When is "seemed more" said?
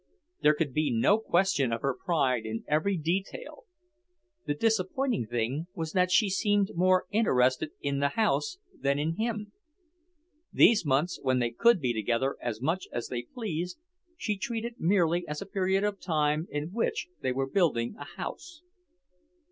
6.27-7.05